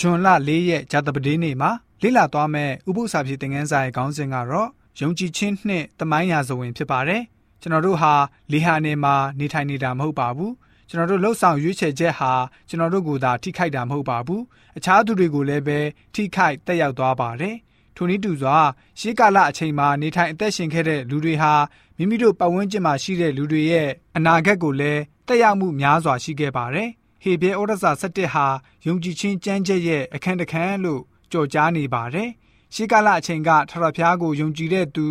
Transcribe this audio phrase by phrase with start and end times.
[0.00, 1.70] ဂျွန်လ၄ရက်ဂျာတပတေးနေ့မှာ
[2.02, 4.68] လေ့လာသွားမယ့်ဥပုသ္စာပြေသင်ခန်းစာရဲ့ခေါင်းစဉ်ကတော့
[5.00, 7.22] ယုံကြည်ခြင်းနှင့်တမိုင်းရာဇဝင်ဖြစ်ပါတယ်။
[7.60, 8.14] ကျွန်တော်တို့ဟာ
[8.52, 10.52] လေဟာနေမှာနေထိုင်နေတာမဟုတ်ပါဘူး။
[10.88, 12.32] ကျွန်တော်တို့လှုပ်ဆောင်ရွေးချယ်ချက်ဟာ
[12.68, 14.42] ကျွန်တော်တို့ကိုသာထိခိုက်တာမဟုတ်ပါဘူး။
[14.76, 15.78] အခြားသူတွေကိုလည်းပဲ
[16.14, 17.56] ထိခိုက်တက်ရောက်သွားပါတယ်။
[17.96, 18.58] ထိုနည်းတူစွာ
[19.00, 21.52] ရှေးကာလအချိန်မှာနေထိုင်အသက်ရှင်ခဲ့တဲ့လူတွေဟာ
[21.96, 26.90] မိမိတို့ပတ်ဝန်းကျင်မှာရှိတဲ့လူတွေရဲ့အနာဂတ်ကိုလည်းတက်ရောက်မှုများစွာရှိခဲ့ပါတယ်။
[27.24, 28.46] ဟေဘဲဩရစာ7ဟာ
[28.86, 31.02] ယုံကြည်ခြင်းကြမ်းကြက်ရဲ့အခန်းတခန်းလို့
[31.32, 32.30] ကြော်ကြားနေပါတယ်။
[32.74, 35.06] ရှေးကာလအချိန်ကထထဖျားကိုယုံကြည်တဲ့သူ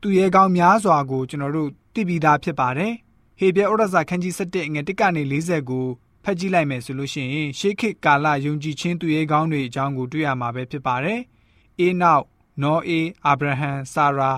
[0.00, 2.92] သူရဲကောင်းများစွာကိုကျွန်တော်တို့သိပြီးသားဖြစ်ပါတယ်။
[3.38, 5.86] ဟေဘဲဩရစာခန်းကြီး7ငွေ1ကနေ40ကို
[6.24, 11.20] ဖတ်ကြည့်လိုက်မယ်ဆိုလို့ရှိရင်ရှေးခေတ်ကာလယုံကြည်ခြင်းသူရဲကောင်းတွေအကြောင်းကိုတွေ့ရမှာပဲဖြစ်ပါတယ်။
[11.80, 12.24] အေနောက်
[12.62, 14.32] နောအေအာဗြဟံဆာရာ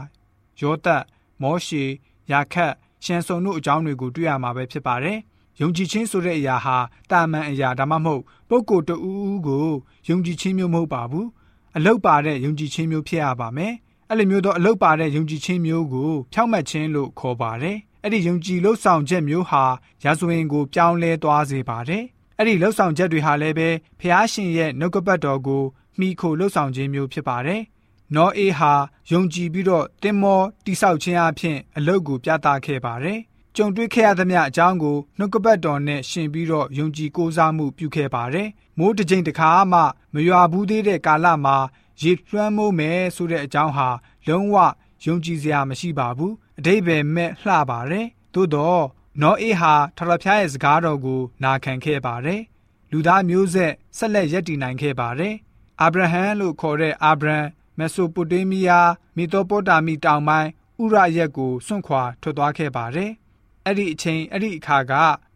[0.61, 1.03] ယောသတ်
[1.43, 1.85] မောရှေ
[2.31, 2.73] ယာခတ်
[3.05, 5.19] ရှန်ဆုံတို့အကြောင်းတွေကိုတွေ့ရမှာပဲဖြစ်ပါတယ်။
[5.61, 6.77] ယုံကြည်ခြင်းဆိုတဲ့အရာဟာ
[7.11, 9.69] တာမန်အရာဒါမှမဟုတ်ပုဂ္ဂိုလ်တဦးဦးကို
[10.09, 11.29] ယုံကြည်ခြင်းမျိုးမဟုတ်ပါဘူး
[11.77, 13.73] အလုတ်ပါတဲ့ယုံကြည်ခြင်းမျိုးဖြစ်ရပါမယ်
[14.09, 19.65] အဲ့လိုမျိုးတော့အလုတ်ပါတဲ့ယုံကြည်ခြင်းမျိုးကိုဖြောင့်မတ်ခြင်းလို့ခေါ်ပါတယ်အဲ့ဒီယုံကြည်လို့ဆောင်ချက်မျိုးဟာ
[20.05, 22.05] ရာဇဝင်ကိုပြောင်းလဲသွားစေပါတယ်
[22.37, 23.69] အဲ့ဒီလှုပ်ဆောင်ချက်တွေဟာလည်းပဲ
[24.01, 25.63] ဖះရှင်ရဲ့နှုတ်ကပတ်တော်ကို
[25.99, 27.63] မိခိုလှုပ်ဆောင်ခြင်းမျိုးဖြစ်ပါတယ်
[28.17, 28.73] နောအေဟာ
[29.13, 33.19] ယုံကြည်ပြီးတော့တင်မောတိဆောက်ခြင်းအဖြစ်အလုတ်ကိုပြသခဲ့ပါတယ်
[33.61, 39.81] ကြုံတွေ့ခဲ့ရသမျှအကြောင်းကိုနှုတ်ကပတ်တော်နဲ့ရှင်ပြီးတော့ယုံကြည်ကိုးစားမှုပြုခဲ့ပါတယ်။မိုးတစ်ချိန်တစ်ခါမှ
[40.15, 41.57] မရွာဘူးသေးတဲ့ကာလမှာ
[42.03, 43.89] ရေလွှမ်းမိုးမယ်ဆိုတဲ့အကြောင်းဟာ
[44.27, 44.57] လုံးဝ
[45.05, 48.83] ယုံကြည်စရာမရှိပါဘူး။အတိတ်ပဲမဲ့လှပါတယ်။သို့တော့
[49.23, 52.41] နောအေးဟာထထဖျားရဲ့စကားတော်ကိုနာခံခဲ့ပါတယ်။
[52.91, 55.35] လူသားမျိုးဆက်ဆက်လက်ရည်တည်နိုင်ခဲ့ပါတယ်။
[55.81, 57.39] အာဗြဟံလို့ခေါ်တဲ့အာဗြံ
[57.79, 60.51] မက်ဆိုပိုတေးမီးယားမီတိုပိုတာမီတောင်ပိုင်း
[60.83, 63.13] ဥရရက်ကိုစွန့်ခွာထွက်သွားခဲ့ပါတယ်။
[63.69, 64.93] အဲ့ဒီအချိန်အဲ့ဒီအခါက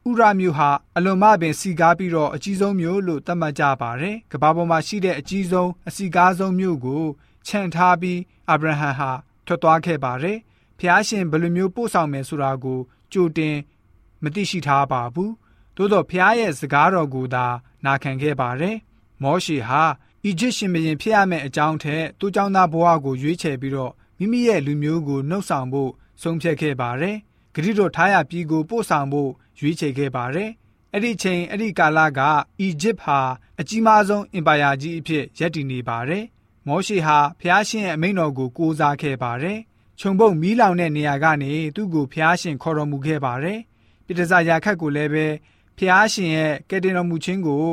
[0.08, 7.04] ဥရမျိုးဟာအလွန်မပင်စီကားပြီးတော့အကြီးဆုံးမျိုးလို့သတ်မှတ်ကြပါတယ်။ကမ္ဘာပေါ်မှာရှိတဲ့အကြီးဆုံးအစီကားဆုံးမျိုးကို
[7.46, 9.10] ခြံထားပြီးအာဗြဟံဟာ
[9.46, 10.38] ထွက်သွားခဲ့ပါတယ်။
[10.78, 12.80] ဖျားရှင်ဘယ်လိုမျိုးပို့ဆောင်မယ်ဆိုတာကို
[13.12, 13.56] ကြိုတင်
[14.22, 15.30] မသိရှိထားပါဘူး။
[15.76, 17.46] သို့တော့ဖျားရဲ့စကားတော်ကိုသာ
[17.84, 18.76] နာခံခဲ့ပါတယ်။
[19.22, 19.82] မောရှေဟာ
[20.24, 25.90] အီဂျစ်ရှင်ဘုရင်ဖြစ်ရမယ့်အကြောင်းထက်သူ့ကြောင့်သားဘဝကိုရွေးချယ်ပြီးတော့မိမိရဲ့လူမျိုးကိုနှုတ်ဆောင်ဖို့
[26.22, 27.16] ဆုံးဖြတ်ခဲ့ပါတယ်။
[27.54, 30.50] ဂရိတော်ထားရပြည်ကိုပို့ဆောင်ဖို့ရွေးချယ်ခဲ့ပါတယ်။
[30.92, 32.20] အဲ့ဒီချိန်အဲ့ဒီကာလက
[32.60, 33.18] အီဂျစ်ဟာ
[33.60, 36.24] အကြီးမားဆုံးအင်ပါယာကြီးအဖြစ်ရပ်တည်နေပါတယ်။
[36.66, 39.58] မောရှေဟာဖျားရှင်ရဲ့အမိန့်တော်ကိုကိုးစားခဲ့ပါတယ်။
[40.00, 43.58] ခြုံပုတ်မီးလောင်တဲ့နေရာကနေသူ့ကိုဖျားရှင်ခေါ်တော်မူခဲ့ပါတယ်။
[44.06, 45.26] ပိတဇာယာခတ်ကိုလည်းပဲ
[45.78, 47.64] ဖျားရှင်ရဲ့ကယ်တင်တော်မူခြင်းကို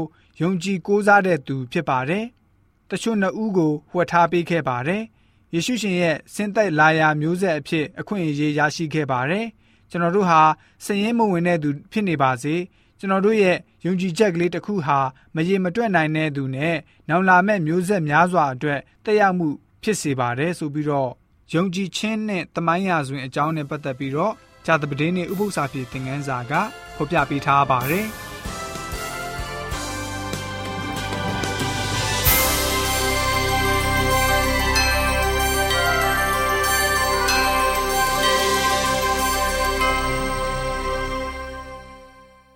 [0.42, 2.26] ယုံကြည်ကိုးစားတဲ့သူဖြစ်ပါတယ်။
[2.90, 5.04] တချို့နှစ်ဦးကိုဝှက်ထားပေးခဲ့ပါတယ်။
[5.54, 9.48] ယေရှုရှင်ရဲ့စင်သက်လာယာမျိုးဆက်အဖြစ်အခွင့်အရေးရရှိခဲ့ပါတယ်။
[9.90, 10.42] ကျွန်တော်တို့ဟာ
[10.86, 12.56] စည်ရင်မဝင်တဲ့သူဖြစ်နေပါစေ
[13.00, 15.00] ကျွန်တော်တို့ရဲ့ယုံကြည်ချက်ကလေးတစ်ခုဟာ
[15.36, 16.76] မရေမတွက်နိုင်တဲ့သူနဲ့
[17.10, 19.48] နောင်လာမဲ့မျိုးဆက်များစွာအတွက်တက်ရောက်မှု
[19.84, 21.12] ဖြစ်စေပါတယ်ဆိုပြီးတော့
[21.54, 24.34] ယုံကြည်ခြင်းနဲ့တမိုင်းရာဇဝင်အကြောင်းနဲ့ပတ်သက်ပြီးတော့
[24.66, 26.54] ဂျာတပဒင်းနဲ့ဥပု္ပ္ပစာပြေသင်ခန်းစာက
[26.96, 28.08] ဖော်ပြပေးထားပါတယ်။